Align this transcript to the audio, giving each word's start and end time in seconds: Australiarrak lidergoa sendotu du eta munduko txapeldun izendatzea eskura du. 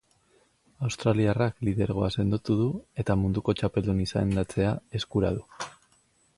Australiarrak 0.87 1.59
lidergoa 1.67 2.09
sendotu 2.15 2.57
du 2.63 2.71
eta 3.03 3.17
munduko 3.25 3.57
txapeldun 3.61 4.03
izendatzea 4.07 4.75
eskura 5.01 5.35
du. 5.41 5.69